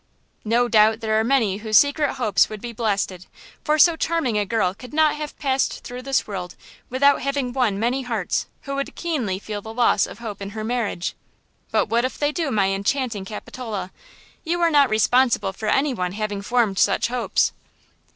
[0.43, 3.27] "No doubt there are many whose secret hopes would be blasted,
[3.63, 6.55] for so charming a girl could not have passed through this world
[6.89, 10.63] without having won many hearts who would keenly feel the loss of hope in her
[10.63, 11.13] marriage.
[11.71, 13.91] But what if they do, my enchanting Capitola?
[14.43, 17.53] You are not responsible for any one having formed such hopes."